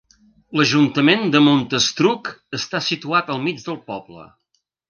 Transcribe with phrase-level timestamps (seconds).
[0.59, 4.27] L'Ajuntament de Montastruc està situat al mig del poble.